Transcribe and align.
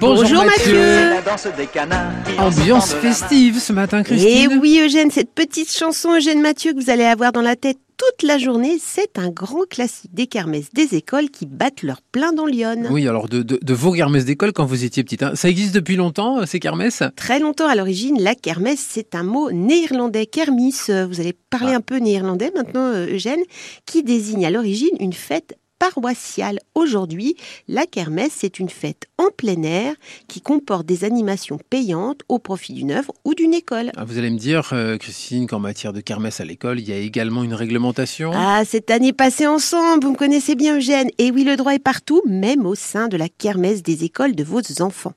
Bonjour, 0.00 0.44
Mathieu. 0.44 0.74
La 1.10 1.20
danse 1.22 1.46
des 1.56 1.66
canards 1.66 2.10
qui 2.24 2.38
Ambiance 2.38 2.94
festive 2.94 3.58
ce 3.58 3.72
matin, 3.72 4.00
Et 4.00 4.04
Christine. 4.04 4.48
Eh 4.52 4.56
oui, 4.56 4.80
Eugène, 4.82 5.10
cette 5.10 5.32
petite 5.34 5.70
chanson 5.70 6.14
Eugène 6.16 6.40
Mathieu 6.40 6.72
que 6.72 6.80
vous 6.82 6.90
allez 6.90 7.04
avoir 7.04 7.32
dans 7.32 7.42
la 7.42 7.56
tête 7.56 7.78
toute 7.98 8.26
la 8.26 8.38
journée, 8.38 8.78
c'est 8.82 9.18
un 9.18 9.28
grand 9.28 9.68
classique 9.68 10.14
des 10.14 10.26
kermesses 10.26 10.70
des 10.72 10.94
écoles 10.94 11.28
qui 11.28 11.44
battent 11.44 11.82
leur 11.82 12.00
plein 12.00 12.32
dans 12.32 12.46
Lyon. 12.46 12.84
Oui, 12.90 13.06
alors 13.06 13.28
de, 13.28 13.42
de, 13.42 13.58
de 13.60 13.74
vos 13.74 13.92
kermesses 13.92 14.24
d'école 14.24 14.54
quand 14.54 14.64
vous 14.64 14.84
étiez 14.84 15.04
petite. 15.04 15.22
hein. 15.22 15.32
Ça 15.34 15.50
existe 15.50 15.74
depuis 15.74 15.96
longtemps, 15.96 16.38
euh, 16.40 16.46
ces 16.46 16.60
kermesses? 16.60 17.02
Très 17.14 17.38
longtemps 17.40 17.68
à 17.68 17.74
l'origine, 17.74 18.16
la 18.22 18.34
kermesse, 18.34 18.84
c'est 18.88 19.14
un 19.14 19.22
mot 19.22 19.50
néerlandais, 19.52 20.24
kermis. 20.24 20.74
euh, 20.88 21.06
Vous 21.06 21.20
allez 21.20 21.34
parler 21.50 21.72
Ah. 21.74 21.76
un 21.76 21.80
peu 21.82 21.98
néerlandais 21.98 22.50
maintenant, 22.56 22.86
euh, 22.86 23.12
Eugène, 23.12 23.40
qui 23.84 24.02
désigne 24.02 24.46
à 24.46 24.50
l'origine 24.50 24.96
une 24.98 25.12
fête 25.12 25.58
paroissiale. 25.80 26.60
Aujourd'hui, 26.76 27.36
la 27.66 27.86
kermesse, 27.86 28.34
c'est 28.36 28.60
une 28.60 28.68
fête 28.68 29.06
en 29.18 29.30
plein 29.36 29.62
air 29.62 29.94
qui 30.28 30.40
comporte 30.40 30.86
des 30.86 31.04
animations 31.04 31.58
payantes 31.70 32.20
au 32.28 32.38
profit 32.38 32.74
d'une 32.74 32.92
œuvre 32.92 33.12
ou 33.24 33.34
d'une 33.34 33.54
école. 33.54 33.90
Ah, 33.96 34.04
Vous 34.04 34.18
allez 34.18 34.30
me 34.30 34.38
dire, 34.38 34.70
euh, 34.72 34.98
Christine, 34.98 35.46
qu'en 35.46 35.58
matière 35.58 35.92
de 35.92 36.00
kermesse 36.00 36.40
à 36.40 36.44
l'école, 36.44 36.78
il 36.78 36.88
y 36.88 36.92
a 36.92 36.98
également 36.98 37.42
une 37.42 37.54
réglementation? 37.54 38.30
Ah, 38.34 38.62
cette 38.64 38.90
année 38.90 39.14
passée 39.14 39.46
ensemble, 39.46 40.04
vous 40.04 40.12
me 40.12 40.16
connaissez 40.16 40.54
bien 40.54 40.76
Eugène. 40.76 41.10
Et 41.18 41.30
oui, 41.30 41.44
le 41.44 41.56
droit 41.56 41.74
est 41.74 41.78
partout, 41.78 42.22
même 42.26 42.66
au 42.66 42.74
sein 42.74 43.08
de 43.08 43.16
la 43.16 43.30
kermesse 43.30 43.82
des 43.82 44.04
écoles 44.04 44.34
de 44.34 44.44
vos 44.44 44.60
enfants. 44.80 45.14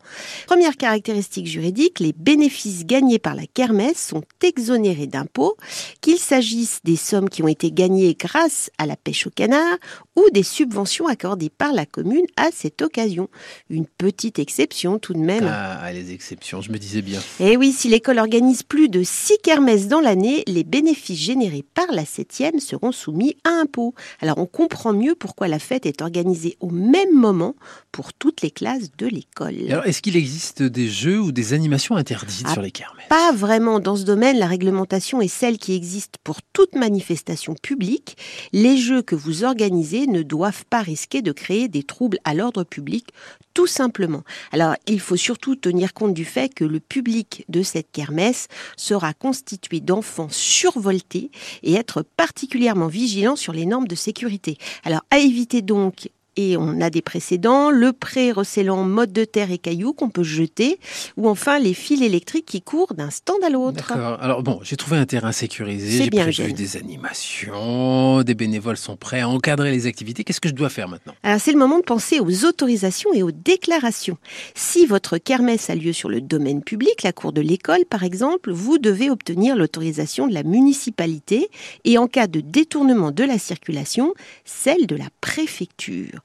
Première 0.47 0.77
caractéristique 0.77 1.47
juridique, 1.47 1.99
les 1.99 2.13
bénéfices 2.13 2.85
gagnés 2.85 3.19
par 3.19 3.35
la 3.35 3.45
kermesse 3.53 4.07
sont 4.07 4.23
exonérés 4.41 5.07
d'impôts, 5.07 5.57
qu'il 5.99 6.17
s'agisse 6.17 6.79
des 6.85 6.95
sommes 6.95 7.27
qui 7.27 7.43
ont 7.43 7.49
été 7.49 7.69
gagnées 7.71 8.15
grâce 8.17 8.69
à 8.77 8.85
la 8.85 8.95
pêche 8.95 9.27
au 9.27 9.29
canard 9.29 9.77
ou 10.15 10.29
des 10.31 10.43
subventions 10.43 11.07
accordées 11.07 11.49
par 11.49 11.73
la 11.73 11.85
commune 11.85 12.25
à 12.35 12.49
cette 12.53 12.81
occasion. 12.81 13.29
Une 13.69 13.85
petite 13.85 14.39
exception 14.39 14.99
tout 14.99 15.13
de 15.13 15.19
même. 15.19 15.49
Ah, 15.49 15.91
les 15.91 16.11
exceptions, 16.13 16.61
je 16.61 16.71
me 16.71 16.77
disais 16.77 17.01
bien. 17.01 17.21
Et 17.39 17.57
oui, 17.57 17.71
si 17.71 17.89
l'école 17.89 18.19
organise 18.19 18.63
plus 18.63 18.89
de 18.89 19.03
6 19.03 19.37
kermesses 19.43 19.87
dans 19.87 20.01
l'année, 20.01 20.43
les 20.47 20.63
bénéfices 20.63 21.19
générés 21.19 21.63
par 21.73 21.87
la 21.91 22.05
septième 22.05 22.59
seront 22.59 22.91
soumis 22.91 23.35
à 23.43 23.49
impôt. 23.49 23.93
Alors 24.21 24.37
on 24.37 24.45
comprend 24.45 24.93
mieux 24.93 25.15
pourquoi 25.15 25.47
la 25.47 25.59
fête 25.59 25.85
est 25.85 26.01
organisée 26.01 26.57
au 26.59 26.69
même 26.69 27.13
moment 27.13 27.55
pour 27.91 28.13
toutes 28.13 28.41
les 28.41 28.51
classes 28.51 28.91
de 28.97 29.07
l'école. 29.07 29.55
Alors, 29.69 29.85
est-ce 29.85 30.01
qu'il 30.01 30.15
existe 30.15 30.63
des 30.63 30.87
jeux 30.87 31.19
ou 31.19 31.31
des 31.31 31.53
animations 31.53 31.95
interdites 31.95 32.45
Ah, 32.49 32.53
sur 32.53 32.61
les 32.61 32.71
kermesses? 32.71 33.07
Pas 33.09 33.31
vraiment 33.31 33.79
dans 33.79 33.95
ce 33.95 34.03
domaine, 34.03 34.37
la 34.39 34.47
réglementation 34.47 35.21
est 35.21 35.27
celle 35.27 35.57
qui 35.57 35.75
existe 35.75 36.15
pour 36.23 36.41
toute 36.41 36.75
manifestation 36.75 37.53
publique. 37.53 38.17
Les 38.51 38.77
jeux 38.77 39.01
que 39.01 39.15
vous 39.15 39.43
organisez 39.43 40.02
ne 40.07 40.23
doivent 40.23 40.65
pas 40.65 40.81
risquer 40.81 41.21
de 41.21 41.31
créer 41.31 41.67
des 41.67 41.83
troubles 41.83 42.19
à 42.23 42.33
l'ordre 42.33 42.63
public, 42.63 43.07
tout 43.53 43.67
simplement. 43.67 44.23
Alors, 44.51 44.75
il 44.87 44.99
faut 44.99 45.15
surtout 45.15 45.55
tenir 45.55 45.93
compte 45.93 46.13
du 46.13 46.25
fait 46.25 46.53
que 46.53 46.63
le 46.63 46.79
public 46.79 47.45
de 47.49 47.61
cette 47.61 47.91
kermesse 47.91 48.47
sera 48.77 49.13
constitué 49.13 49.79
d'enfants 49.79 50.29
survoltés 50.29 51.31
et 51.61 51.73
être 51.73 52.01
particulièrement 52.01 52.87
vigilant 52.87 53.35
sur 53.35 53.53
les 53.53 53.65
normes 53.65 53.87
de 53.87 53.95
sécurité. 53.95 54.57
Alors, 54.83 55.01
à 55.11 55.19
éviter 55.19 55.61
donc 55.61 56.09
et 56.35 56.57
on 56.57 56.81
a 56.81 56.89
des 56.89 57.01
précédents, 57.01 57.69
le 57.69 57.93
pré 57.93 58.31
recélant 58.31 58.83
mode 58.83 59.13
de 59.13 59.25
terre 59.25 59.51
et 59.51 59.57
cailloux 59.57 59.93
qu'on 59.93 60.09
peut 60.09 60.23
jeter, 60.23 60.79
ou 61.17 61.27
enfin 61.29 61.59
les 61.59 61.73
fils 61.73 62.01
électriques 62.01 62.45
qui 62.45 62.61
courent 62.61 62.93
d'un 62.93 63.09
stand 63.09 63.43
à 63.43 63.49
l'autre. 63.49 63.89
D'accord. 63.89 64.17
Alors 64.21 64.43
bon, 64.43 64.59
j'ai 64.63 64.75
trouvé 64.75 64.97
un 64.97 65.05
terrain 65.05 65.31
sécurisé, 65.31 66.03
j'ai 66.03 66.09
bien, 66.09 66.23
prévu 66.23 66.53
des 66.53 66.77
animations, 66.77 68.23
des 68.23 68.35
bénévoles 68.35 68.77
sont 68.77 68.95
prêts 68.95 69.21
à 69.21 69.29
encadrer 69.29 69.71
les 69.71 69.85
activités. 69.85 70.23
Qu'est-ce 70.23 70.41
que 70.41 70.49
je 70.49 70.53
dois 70.53 70.69
faire 70.69 70.87
maintenant? 70.87 71.13
Alors 71.23 71.39
c'est 71.39 71.51
le 71.51 71.59
moment 71.59 71.77
de 71.77 71.83
penser 71.83 72.19
aux 72.19 72.45
autorisations 72.45 73.13
et 73.13 73.23
aux 73.23 73.31
déclarations. 73.31 74.17
Si 74.55 74.85
votre 74.85 75.17
kermesse 75.17 75.69
a 75.69 75.75
lieu 75.75 75.93
sur 75.93 76.09
le 76.09 76.21
domaine 76.21 76.63
public, 76.63 77.03
la 77.03 77.13
cour 77.13 77.33
de 77.33 77.41
l'école 77.41 77.85
par 77.89 78.03
exemple, 78.03 78.51
vous 78.51 78.77
devez 78.77 79.09
obtenir 79.09 79.55
l'autorisation 79.55 80.27
de 80.27 80.33
la 80.33 80.43
municipalité 80.43 81.49
et 81.85 81.97
en 81.97 82.07
cas 82.07 82.27
de 82.27 82.39
détournement 82.39 83.11
de 83.11 83.23
la 83.23 83.37
circulation, 83.37 84.13
celle 84.45 84.87
de 84.87 84.95
la 84.95 85.07
préfecture. 85.21 86.22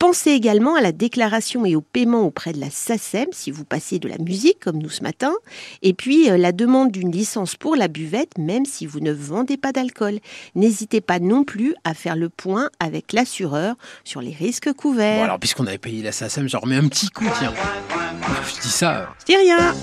Pensez 0.00 0.32
également 0.32 0.74
à 0.74 0.80
la 0.82 0.92
déclaration 0.92 1.64
et 1.64 1.76
au 1.76 1.80
paiement 1.80 2.22
auprès 2.22 2.52
de 2.52 2.60
la 2.60 2.68
SACEM 2.68 3.28
si 3.32 3.50
vous 3.50 3.64
passez 3.64 3.98
de 3.98 4.08
la 4.08 4.18
musique 4.18 4.58
comme 4.60 4.76
nous 4.78 4.90
ce 4.90 5.02
matin, 5.02 5.32
et 5.82 5.94
puis 5.94 6.28
euh, 6.30 6.36
la 6.36 6.52
demande 6.52 6.90
d'une 6.90 7.10
licence 7.12 7.54
pour 7.56 7.74
la 7.76 7.88
buvette 7.88 8.36
même 8.36 8.66
si 8.66 8.86
vous 8.86 9.00
ne 9.00 9.12
vendez 9.12 9.56
pas 9.56 9.72
d'alcool. 9.72 10.18
N'hésitez 10.56 11.00
pas 11.00 11.20
non 11.20 11.44
plus 11.44 11.74
à 11.84 11.94
faire 11.94 12.16
le 12.16 12.28
point 12.28 12.68
avec 12.80 13.12
l'assureur 13.12 13.76
sur 14.02 14.20
les 14.20 14.32
risques 14.32 14.66
Bon 14.66 14.72
couverts. 14.74 15.24
alors, 15.24 15.38
puisqu'on 15.38 15.66
avait 15.66 15.78
payé 15.78 16.02
la 16.02 16.12
SACEM, 16.12 16.48
j'en 16.48 16.58
remets 16.60 16.76
un 16.76 16.88
petit 16.88 17.08
coup, 17.08 17.24
tiens. 17.38 17.54
Je 18.56 18.60
dis 18.60 18.68
ça, 18.68 18.96
euh, 18.98 19.04
Je 19.20 19.24
dis 19.26 19.36
rien. 19.36 19.74